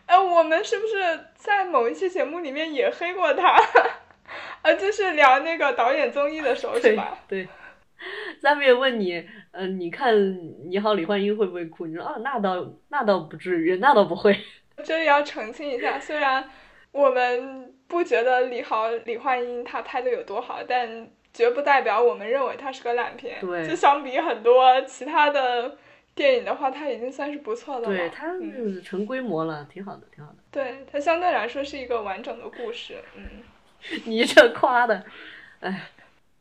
[0.07, 3.57] 呃，我们是不是在某一期节目里面也黑过他？
[4.63, 7.19] 呃，就是聊那个导演综艺的时候，是 对吧？
[7.29, 7.49] 对。
[8.41, 10.13] 咱们也问你，嗯、你看
[10.69, 11.87] 《你好，李焕英》会不会哭？
[11.87, 14.37] 你说啊，那倒那倒不至于，那倒不会。
[14.83, 16.51] 这里要澄清一下，虽然
[16.91, 23.39] 我们不觉得李豪、李焕英他拍的有多好，但绝不代表我们认为它是个烂片。
[23.43, 25.77] 对就相比很多其他的
[26.15, 27.97] 电影的话，它已经算是不错的了。
[27.97, 28.33] 对，它
[28.83, 30.39] 成规模了，挺好的，挺好的。
[30.51, 33.03] 对它相对来说是一个完整的故事。
[33.17, 33.43] 嗯，
[34.07, 35.05] 你这夸的，
[35.61, 35.89] 哎，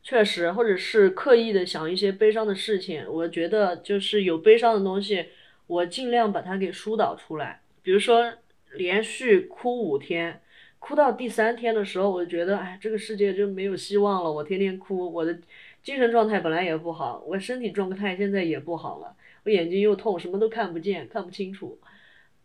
[0.02, 5.30] 确实，或者是刻意的想一些悲伤的事情，我觉得就是有悲伤的东西，
[5.66, 7.60] 我尽量把它给疏导出来。
[7.82, 8.32] 比如说
[8.74, 10.40] 连续哭五天，
[10.84, 14.30] 哭到第三天的时候，我就觉得，哎，这个世界就没有希望了。
[14.30, 15.34] 我天天哭，我的
[15.82, 19.16] 精神状态本来也不好，我身体状态现在也不好了。
[19.44, 21.78] 我眼睛又痛，什么都看不见，看不清楚。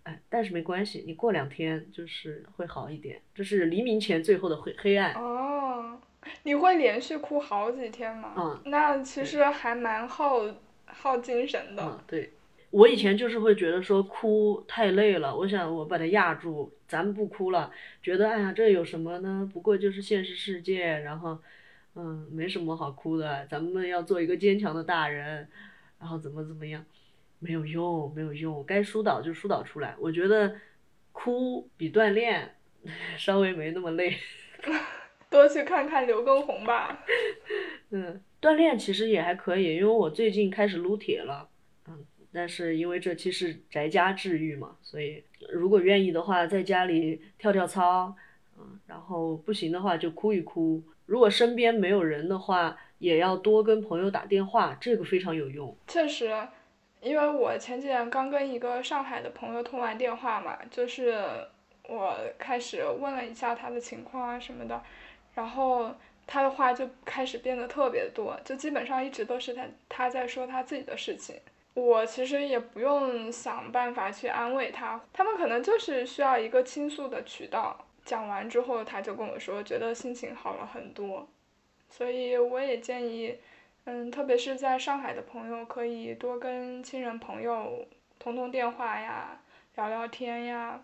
[0.04, 5.14] 哎，但是没关系，你过两天就是会好一点，这是黎明前最后的黑黑暗。
[5.16, 6.00] 哦，
[6.44, 8.34] 你会连续哭好几天吗？
[8.38, 10.40] 嗯，那其实还蛮耗
[10.86, 11.84] 耗精神的。
[11.84, 12.32] 嗯，对，
[12.72, 19.50] 我以前就是会觉得说哭太累了，我想我把它压住，咱们不哭了，觉得哎呀这有什么呢？
[19.52, 21.40] 不过就是现实世界，然后
[21.96, 25.48] 嗯没什么好哭的，咱们要做一个坚强的大人，
[26.00, 26.86] 然后怎么怎么样，
[27.40, 29.96] 没有用，没有用，该疏导就疏导出来。
[30.00, 30.56] 我觉得
[31.12, 32.56] 哭比锻炼
[33.18, 34.16] 稍微没那么累。
[35.30, 37.04] 多去看看刘畊宏吧。
[37.92, 41.59] 嗯，锻炼其实也还可以，因为我最近开始撸铁了，嗯，
[42.32, 48.16] 但是因为这期是宅家治愈嘛，所以如果愿意的话，在家里跳跳操，
[48.58, 50.82] 嗯，然后不行的话就哭一哭。
[51.06, 55.76] 如果身边没有人的话，也要多跟朋友打电话，这个非常有用。
[55.88, 56.32] 确实，
[57.02, 61.18] 因为我前几天刚跟一个上海的朋友通完电话嘛，就是
[61.88, 64.80] 我开始问了一下他的情况啊什么的，
[65.34, 65.96] 然后
[66.28, 71.36] 他的话就开始变得特别多，就基本上一直都是他他在说他自己的事情。
[71.74, 77.86] 我其实也不用想办法去安慰他，他们可能就是需要一个倾诉的渠道。
[78.04, 81.28] 讲完之后，他就跟我说，觉得心情好了很多。
[81.90, 83.38] 所以我也建议，
[83.86, 89.40] 嗯，特别是在上海的朋友，可以多跟亲人朋友通通电话呀，
[89.76, 90.82] 聊聊天呀。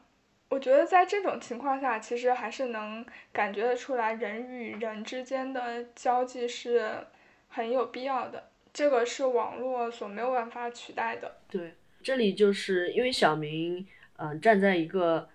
[0.50, 7.08] 我觉得在这种情况下，其实还是能感觉得出来，人与人之间的交际是
[7.50, 8.52] 很有必要的。
[8.76, 11.38] 这个是网络所没有办法取代的。
[11.50, 15.30] 对，这里就是因为小明，嗯、站在一个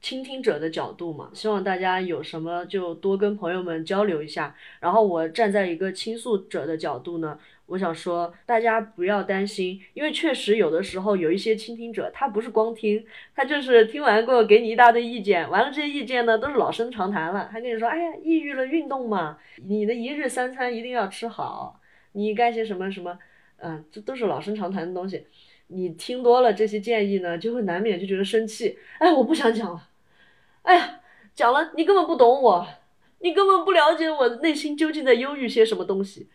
[0.00, 4.54] 倾听者的角度嘛，希望大家有什么就多跟朋友们交流一下。
[4.78, 21.80] 然后我站在一个倾诉者的角度呢，我想说大家不要担心，因为确实有的时候有一些倾听者，他不是光听，他就是听完过后给你一大堆意见，完了这些意见呢都是老生常谈了，还跟你说，哎呀，抑郁了运动嘛，你的一日三餐一定要吃好，
[22.16, 23.18] 你该些什么什么，
[23.58, 25.26] 嗯，这都是老生常谈的东西。
[25.68, 28.78] 你听多了这些建议呢，就会难免就觉得生气。
[28.98, 29.88] 哎，我不想讲了。
[30.62, 31.00] 哎呀，
[31.34, 32.66] 讲了你根本不懂我，
[33.18, 36.28] 你根本不了解我内心究竟在忧郁些什么东西。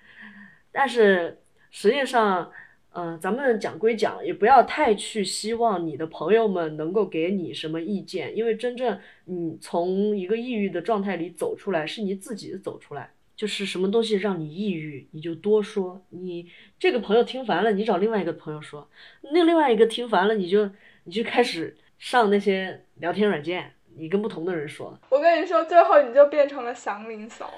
[0.71, 2.51] 但是实际上，
[2.93, 13.11] 嗯、咱们讲归讲，也不要太去希望你的朋友们能够给你什么意见，因为真正你从一个抑郁的状态里走出来，是你自己走出来。
[13.41, 16.05] 就是什么东西让你抑郁，你就多说。
[16.11, 18.87] 你这个朋友听烦了，你找另外一个朋友说；
[19.33, 20.69] 那另外一个听烦了，你就
[21.05, 24.95] 你就开始上那些聊天软件，你跟不同的人说。
[25.09, 27.51] 我跟你说，最后你就变成了祥林嫂。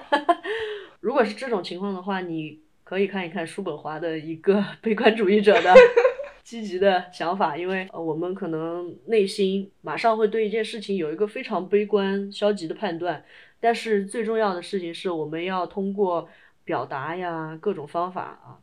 [1.00, 5.74] 如果是这种情况的话，你可以看一看叔本华的一个 悲观主义者的
[6.42, 13.22] 积极的想法，因为呃，我们可能内心马上会对一件事情有一个非常悲观、消极的判断，
[13.60, 16.28] 但是最重要的事情是我们要通过
[16.64, 18.60] 表达呀各种方法啊，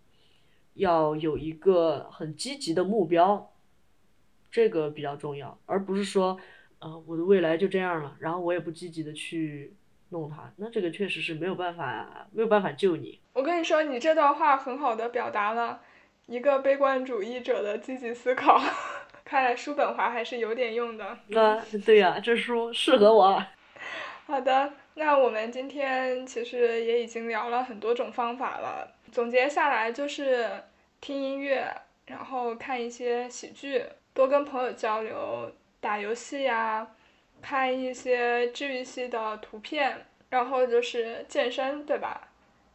[0.74, 3.52] 要有一个很积极的目标，
[4.52, 6.40] 这个比较重要，而不是说，
[6.80, 9.74] 呃，我的未来就这样了，然后我也不积极的去
[10.10, 13.20] 弄它，那这个确实是没有办法没有办法救你。
[13.34, 15.82] 我跟你说，你这段话很好的表达了
[16.28, 18.62] 一个悲观主义者的积极思考。
[19.24, 21.06] 看来叔本华还是有点用的。
[21.06, 23.42] 啊，对呀、这书适合我。
[24.26, 28.94] 好的，那我们今天其实也已经聊了很多种方法了。
[29.12, 30.50] 总结下来就是
[31.00, 31.66] 听音乐，
[32.06, 33.84] 然后看一些喜剧，
[34.14, 36.88] 多跟朋友交流，打游戏呀，
[37.42, 42.28] 看一些治愈系的图片，然后就是健身，对吧？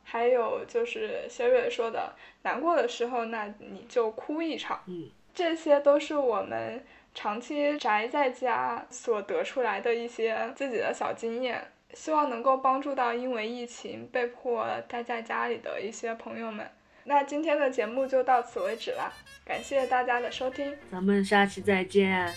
[0.02, 4.82] 还有就是小蕊说的，难过的时候，那你就哭一场。
[4.86, 16.68] 嗯，这些都是我们长期宅在家所得出来的一些自己的小经验，希望能够帮助到因为疫情被迫待在家里的一些朋友们。
[17.05, 19.12] 那今天的节目就到此为止了，
[19.45, 20.76] 感谢大家的收听。
[20.91, 22.34] 咱们下期再见，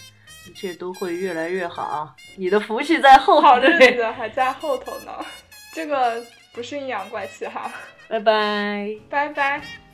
[0.47, 5.25] 一切都会越来越好，你的福气在后好日子还在后头呢，
[5.73, 6.23] 这个
[6.53, 7.71] 不是阴阳怪气哈，
[8.07, 8.95] 拜拜。
[9.09, 9.88] 拜拜。